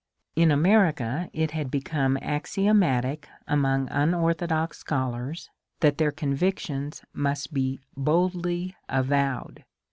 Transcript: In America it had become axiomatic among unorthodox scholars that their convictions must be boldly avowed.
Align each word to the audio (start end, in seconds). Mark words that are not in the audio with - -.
In 0.35 0.49
America 0.49 1.29
it 1.31 1.51
had 1.51 1.69
become 1.69 2.17
axiomatic 2.23 3.29
among 3.47 3.87
unorthodox 3.91 4.79
scholars 4.79 5.51
that 5.81 5.99
their 5.99 6.11
convictions 6.11 7.03
must 7.13 7.53
be 7.53 7.79
boldly 7.95 8.75
avowed. 8.89 9.63